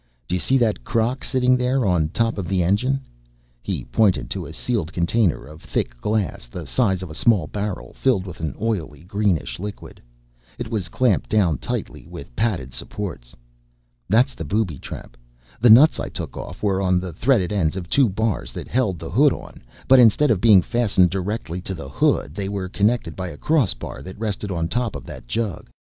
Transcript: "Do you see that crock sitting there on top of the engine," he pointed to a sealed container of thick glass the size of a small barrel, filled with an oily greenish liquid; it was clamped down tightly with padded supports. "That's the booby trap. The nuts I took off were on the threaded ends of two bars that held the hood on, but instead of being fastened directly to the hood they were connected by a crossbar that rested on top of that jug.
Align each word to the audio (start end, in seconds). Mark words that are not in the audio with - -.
"Do 0.27 0.33
you 0.33 0.39
see 0.39 0.57
that 0.57 0.83
crock 0.83 1.23
sitting 1.23 1.55
there 1.55 1.85
on 1.85 2.09
top 2.09 2.39
of 2.39 2.47
the 2.47 2.63
engine," 2.63 3.01
he 3.61 3.85
pointed 3.85 4.31
to 4.31 4.47
a 4.47 4.51
sealed 4.51 4.91
container 4.91 5.45
of 5.45 5.61
thick 5.61 5.95
glass 6.01 6.47
the 6.47 6.65
size 6.65 7.03
of 7.03 7.11
a 7.11 7.13
small 7.13 7.45
barrel, 7.45 7.93
filled 7.93 8.25
with 8.25 8.39
an 8.39 8.55
oily 8.59 9.03
greenish 9.03 9.59
liquid; 9.59 10.01
it 10.57 10.71
was 10.71 10.89
clamped 10.89 11.29
down 11.29 11.59
tightly 11.59 12.07
with 12.07 12.35
padded 12.35 12.73
supports. 12.73 13.35
"That's 14.09 14.33
the 14.33 14.43
booby 14.43 14.79
trap. 14.79 15.17
The 15.59 15.69
nuts 15.69 15.99
I 15.99 16.09
took 16.09 16.35
off 16.35 16.63
were 16.63 16.81
on 16.81 16.99
the 16.99 17.13
threaded 17.13 17.53
ends 17.53 17.75
of 17.75 17.87
two 17.87 18.09
bars 18.09 18.53
that 18.53 18.67
held 18.67 18.97
the 18.97 19.11
hood 19.11 19.31
on, 19.33 19.61
but 19.87 19.99
instead 19.99 20.31
of 20.31 20.41
being 20.41 20.63
fastened 20.63 21.11
directly 21.11 21.61
to 21.61 21.75
the 21.75 21.89
hood 21.89 22.33
they 22.33 22.49
were 22.49 22.69
connected 22.69 23.15
by 23.15 23.27
a 23.27 23.37
crossbar 23.37 24.01
that 24.01 24.17
rested 24.17 24.49
on 24.49 24.67
top 24.67 24.95
of 24.95 25.05
that 25.05 25.27
jug. 25.27 25.69